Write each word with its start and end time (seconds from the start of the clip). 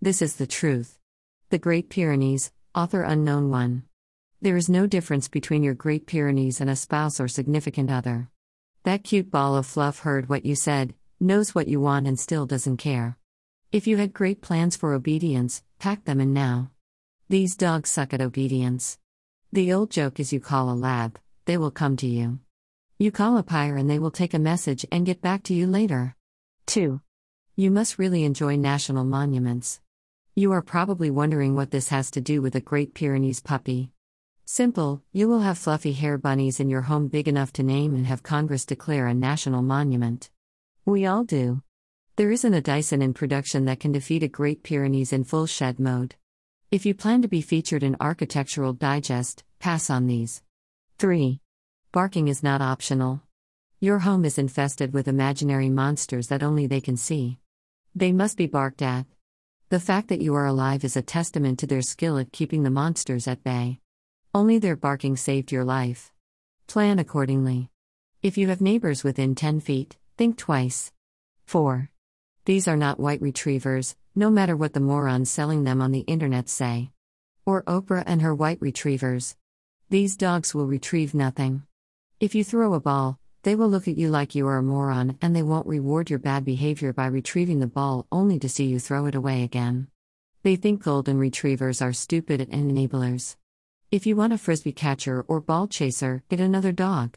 This 0.00 0.22
is 0.22 0.36
the 0.36 0.46
truth. 0.46 0.96
The 1.50 1.58
Great 1.58 1.90
Pyrenees, 1.90 2.52
author 2.72 3.02
unknown 3.02 3.50
one. 3.50 3.82
There 4.40 4.56
is 4.56 4.68
no 4.68 4.86
difference 4.86 5.26
between 5.26 5.64
your 5.64 5.74
Great 5.74 6.06
Pyrenees 6.06 6.60
and 6.60 6.70
a 6.70 6.76
spouse 6.76 7.18
or 7.18 7.26
significant 7.26 7.90
other. 7.90 8.28
That 8.84 9.02
cute 9.02 9.28
ball 9.28 9.56
of 9.56 9.66
fluff 9.66 9.98
heard 9.98 10.28
what 10.28 10.46
you 10.46 10.54
said, 10.54 10.94
knows 11.18 11.52
what 11.52 11.66
you 11.66 11.80
want, 11.80 12.06
and 12.06 12.16
still 12.16 12.46
doesn't 12.46 12.76
care. 12.76 13.18
If 13.72 13.88
you 13.88 13.96
had 13.96 14.12
great 14.12 14.40
plans 14.40 14.76
for 14.76 14.94
obedience, 14.94 15.64
pack 15.80 16.04
them 16.04 16.20
in 16.20 16.32
now. 16.32 16.70
These 17.28 17.56
dogs 17.56 17.90
suck 17.90 18.14
at 18.14 18.20
obedience. 18.20 19.00
The 19.52 19.72
old 19.72 19.90
joke 19.90 20.20
is 20.20 20.32
you 20.32 20.38
call 20.38 20.70
a 20.70 20.78
lab, 20.78 21.18
they 21.46 21.58
will 21.58 21.72
come 21.72 21.96
to 21.96 22.06
you. 22.06 22.38
You 23.00 23.10
call 23.10 23.36
a 23.36 23.42
Pyr 23.42 23.76
and 23.76 23.90
they 23.90 23.98
will 23.98 24.12
take 24.12 24.32
a 24.32 24.38
message 24.38 24.86
and 24.92 25.04
get 25.04 25.20
back 25.20 25.42
to 25.44 25.54
you 25.54 25.66
later. 25.66 26.14
2. 26.66 27.00
You 27.56 27.72
must 27.72 27.98
really 27.98 28.22
enjoy 28.22 28.54
national 28.54 29.02
monuments. 29.02 29.80
You 30.38 30.52
are 30.52 30.62
probably 30.62 31.10
wondering 31.10 31.56
what 31.56 31.72
this 31.72 31.88
has 31.88 32.12
to 32.12 32.20
do 32.20 32.40
with 32.40 32.54
a 32.54 32.60
Great 32.60 32.94
Pyrenees 32.94 33.40
puppy. 33.40 33.90
Simple, 34.44 35.02
you 35.10 35.28
will 35.28 35.40
have 35.40 35.58
fluffy 35.58 35.92
hair 35.92 36.16
bunnies 36.16 36.60
in 36.60 36.70
your 36.70 36.82
home 36.82 37.08
big 37.08 37.26
enough 37.26 37.52
to 37.54 37.64
name 37.64 37.92
and 37.92 38.06
have 38.06 38.22
Congress 38.22 38.64
declare 38.64 39.08
a 39.08 39.14
national 39.14 39.62
monument. 39.62 40.30
We 40.84 41.06
all 41.06 41.24
do. 41.24 41.62
There 42.14 42.30
isn't 42.30 42.54
a 42.54 42.60
Dyson 42.60 43.02
in 43.02 43.14
production 43.14 43.64
that 43.64 43.80
can 43.80 43.90
defeat 43.90 44.22
a 44.22 44.28
Great 44.28 44.62
Pyrenees 44.62 45.12
in 45.12 45.24
full 45.24 45.46
shed 45.48 45.80
mode. 45.80 46.14
If 46.70 46.86
you 46.86 46.94
plan 46.94 47.20
to 47.22 47.28
be 47.28 47.40
featured 47.40 47.82
in 47.82 47.96
Architectural 48.00 48.74
Digest, 48.74 49.42
pass 49.58 49.90
on 49.90 50.06
these. 50.06 50.44
3. 51.00 51.40
Barking 51.90 52.28
is 52.28 52.44
not 52.44 52.62
optional. 52.62 53.22
Your 53.80 53.98
home 53.98 54.24
is 54.24 54.38
infested 54.38 54.92
with 54.92 55.08
imaginary 55.08 55.68
monsters 55.68 56.28
that 56.28 56.44
only 56.44 56.68
they 56.68 56.80
can 56.80 56.96
see. 56.96 57.38
They 57.92 58.12
must 58.12 58.36
be 58.36 58.46
barked 58.46 58.82
at. 58.82 59.04
The 59.70 59.78
fact 59.78 60.08
that 60.08 60.22
you 60.22 60.34
are 60.34 60.46
alive 60.46 60.82
is 60.82 60.96
a 60.96 61.02
testament 61.02 61.58
to 61.58 61.66
their 61.66 61.82
skill 61.82 62.16
at 62.16 62.32
keeping 62.32 62.62
the 62.62 62.70
monsters 62.70 63.28
at 63.28 63.44
bay. 63.44 63.80
Only 64.34 64.58
their 64.58 64.76
barking 64.76 65.14
saved 65.18 65.52
your 65.52 65.62
life. 65.62 66.10
Plan 66.66 66.98
accordingly. 66.98 67.68
If 68.22 68.38
you 68.38 68.48
have 68.48 68.62
neighbors 68.62 69.04
within 69.04 69.34
10 69.34 69.60
feet, 69.60 69.98
think 70.16 70.38
twice. 70.38 70.90
4. 71.44 71.90
These 72.46 72.66
are 72.66 72.78
not 72.78 72.98
white 72.98 73.20
retrievers, 73.20 73.94
no 74.14 74.30
matter 74.30 74.56
what 74.56 74.72
the 74.72 74.80
morons 74.80 75.30
selling 75.30 75.64
them 75.64 75.82
on 75.82 75.92
the 75.92 76.00
internet 76.00 76.48
say. 76.48 76.92
Or 77.44 77.62
Oprah 77.64 78.04
and 78.06 78.22
her 78.22 78.34
white 78.34 78.62
retrievers. 78.62 79.36
These 79.90 80.16
dogs 80.16 80.54
will 80.54 80.66
retrieve 80.66 81.12
nothing. 81.12 81.64
If 82.20 82.34
you 82.34 82.42
throw 82.42 82.72
a 82.72 82.80
ball, 82.80 83.18
they 83.48 83.54
will 83.54 83.70
look 83.70 83.88
at 83.88 83.96
you 83.96 84.10
like 84.10 84.34
you 84.34 84.46
are 84.46 84.58
a 84.58 84.62
moron 84.62 85.16
and 85.22 85.34
they 85.34 85.42
won't 85.42 85.66
reward 85.66 86.10
your 86.10 86.18
bad 86.18 86.44
behavior 86.44 86.92
by 86.92 87.06
retrieving 87.06 87.60
the 87.60 87.66
ball 87.66 88.06
only 88.12 88.38
to 88.38 88.46
see 88.46 88.66
you 88.66 88.78
throw 88.78 89.06
it 89.06 89.14
away 89.14 89.42
again. 89.42 89.88
They 90.42 90.54
think 90.54 90.82
golden 90.82 91.16
retrievers 91.16 91.80
are 91.80 91.94
stupid 91.94 92.42
and 92.42 92.70
enablers. 92.70 93.36
If 93.90 94.04
you 94.04 94.16
want 94.16 94.34
a 94.34 94.36
frisbee 94.36 94.72
catcher 94.72 95.24
or 95.28 95.40
ball 95.40 95.66
chaser, 95.66 96.22
get 96.28 96.40
another 96.40 96.72
dog. 96.72 97.16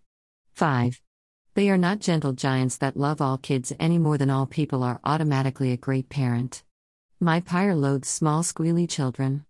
5. 0.54 1.02
They 1.56 1.70
are 1.70 1.78
not 1.78 2.00
gentle 2.00 2.32
giants 2.32 2.78
that 2.78 2.96
love 2.96 3.20
all 3.20 3.38
kids 3.38 3.74
any 3.78 3.98
more 3.98 4.18
than 4.18 4.30
all 4.30 4.46
people 4.46 4.84
are 4.84 5.02
automatically 5.04 5.74
a 5.74 5.76
great 5.86 6.08
parent. 6.08 6.64
My 7.20 7.42
Pyr 7.42 7.76
loathes 7.76 8.08
small 8.08 8.42
squealy 8.42 8.90
children. 8.90 9.44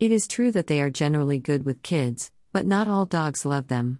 It 0.00 0.10
is 0.10 0.26
true 0.26 0.50
that 0.52 0.66
they 0.66 0.80
are 0.80 0.88
generally 0.88 1.38
good 1.38 1.66
with 1.66 1.82
kids, 1.82 2.30
but 2.54 2.64
not 2.64 2.88
all 2.88 3.04
dogs 3.04 3.44
love 3.44 3.68
them. 3.68 3.98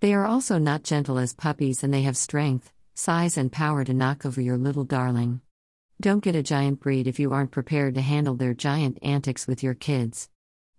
They 0.00 0.14
are 0.14 0.26
also 0.26 0.58
not 0.58 0.84
gentle 0.84 1.18
as 1.18 1.34
puppies 1.34 1.82
and 1.82 1.92
they 1.92 2.02
have 2.02 2.16
strength, 2.16 2.72
size, 2.94 3.36
and 3.36 3.50
power 3.50 3.84
to 3.84 3.92
knock 3.92 4.24
over 4.24 4.40
your 4.40 4.56
little 4.56 4.84
darling. 4.84 5.40
Don't 6.00 6.22
get 6.22 6.36
a 6.36 6.42
giant 6.42 6.78
breed 6.78 7.08
if 7.08 7.18
you 7.18 7.32
aren't 7.32 7.50
prepared 7.50 7.96
to 7.96 8.00
handle 8.00 8.36
their 8.36 8.54
giant 8.54 8.98
antics 9.02 9.48
with 9.48 9.64
your 9.64 9.74
kids. 9.74 10.28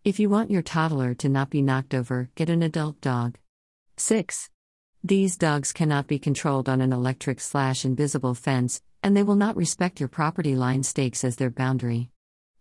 If 0.05 0.17
you 0.17 0.29
want 0.29 0.51
your 0.51 0.61
toddler 0.61 1.13
to 1.15 1.27
not 1.27 1.49
be 1.49 1.61
knocked 1.61 1.93
over, 1.93 2.29
get 2.35 2.49
an 2.49 2.63
adult 2.63 3.01
dog. 3.01 3.37
6. 3.97 4.49
These 5.03 5.35
dogs 5.35 5.73
cannot 5.73 6.07
be 6.07 6.17
controlled 6.17 6.69
on 6.69 6.79
an 6.79 6.93
electric 6.93 7.41
slash 7.41 7.83
invisible 7.83 8.35
fence, 8.35 8.81
and 9.03 9.17
they 9.17 9.23
will 9.23 9.35
not 9.35 9.57
respect 9.57 9.99
your 9.99 10.07
property 10.07 10.55
line 10.55 10.83
stakes 10.83 11.25
as 11.25 11.35
their 11.35 11.49
boundary. 11.49 12.09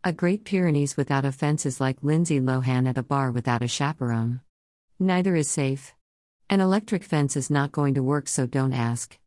A 0.03 0.13
Great 0.13 0.45
Pyrenees 0.45 0.97
without 0.97 1.25
a 1.25 1.31
fence 1.31 1.65
is 1.65 1.81
like 1.81 2.03
Lindsay 2.03 2.41
Lohan 2.41 2.89
at 2.89 2.99
a 2.99 3.05
bar 3.05 3.31
without 3.31 3.63
a 3.63 3.69
chaperone. 3.69 4.41
Neither 4.99 5.37
is 5.37 5.49
safe. 5.49 5.95
An 6.51 6.63
electric 6.63 7.05
fence 7.05 7.37
is 7.37 7.51
not 7.51 7.73
going 7.73 7.93
to 7.93 8.03
work, 8.03 8.27
so 8.27 8.47
don't 8.47 8.73
ask. 8.73 9.19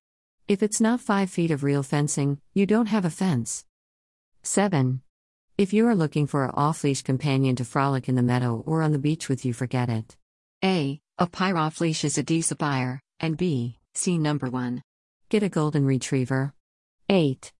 If 0.47 0.63
it's 0.63 0.81
not 0.81 0.99
5 0.99 1.29
feet 1.29 1.51
of 1.51 1.63
real 1.63 1.83
fencing, 1.83 2.41
you 2.55 2.65
don't 2.65 2.87
have 2.87 3.05
a 3.05 3.11
fence. 3.11 3.63
7. 4.41 5.01
If 5.55 5.71
you 5.71 5.85
are 5.85 5.93
looking 5.93 6.25
for 6.25 6.45
an 6.45 6.51
off 6.55 6.83
leash 6.83 7.03
companion 7.03 7.55
to 7.57 7.63
frolic 7.63 8.09
in 8.09 8.15
the 8.15 8.23
meadow 8.23 8.63
or 8.65 8.81
on 8.81 8.91
the 8.91 8.97
beach 8.97 9.29
with 9.29 9.45
you, 9.45 9.53
forget 9.53 9.87
it. 9.87 10.17
A. 10.63 10.99
A 11.19 11.27
Pyr 11.27 11.57
off 11.57 11.79
leash 11.79 12.03
is 12.03 12.17
a 12.17 12.55
buyer, 12.55 12.99
and 13.19 13.37
B. 13.37 13.77
See 13.93 14.17
number 14.17 14.49
1. 14.49 14.81
Get 15.29 15.43
a 15.43 15.49
golden 15.49 15.85
retriever. 15.85 16.55
8. 17.07 17.53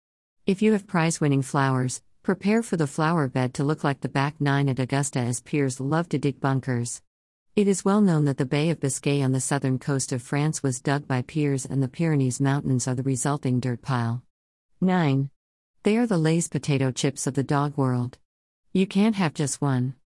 If 0.47 0.63
you 0.63 0.71
have 0.71 0.87
prize 0.87 1.21
winning 1.21 1.43
flowers, 1.43 2.01
prepare 2.23 2.63
for 2.63 2.77
the 2.77 2.87
flower 2.87 3.27
bed 3.27 3.53
to 3.53 3.63
look 3.63 3.83
like 3.83 4.01
the 4.01 4.09
back 4.09 4.41
nine 4.41 4.69
at 4.69 4.79
Augusta 4.79 5.19
as 5.19 5.39
Pyrs 5.39 5.79
love 5.79 6.09
to 6.09 6.17
dig 6.17 6.39
bunkers. 6.39 7.03
It 7.53 7.67
is 7.67 7.83
well 7.83 7.99
known 7.99 8.23
that 8.25 8.37
the 8.37 8.45
Bay 8.45 8.69
of 8.69 8.79
Biscay 8.79 9.21
on 9.21 9.33
the 9.33 9.41
southern 9.41 9.77
coast 9.77 10.13
of 10.13 10.21
France 10.21 10.63
was 10.63 10.79
dug 10.79 11.05
by 11.05 11.21
Pyrs, 11.21 11.65
and 11.65 11.83
the 11.83 11.89
Pyrenees 11.89 12.39
Mountains 12.39 12.87
are 12.87 12.95
the 12.95 13.03
resulting 13.03 13.59
dirt 13.59 13.81
pile. 13.81 14.23
9. 14.79 15.29
They 15.83 15.97
are 15.97 16.07
the 16.07 16.17
Lay's 16.17 16.47
potato 16.47 16.91
chips 16.91 17.27
of 17.27 17.33
the 17.33 17.43
dog 17.43 17.75
world. 17.75 18.17
You 18.71 18.87
can't 18.87 19.17
have 19.17 19.33
just 19.33 19.61
one. 19.61 19.95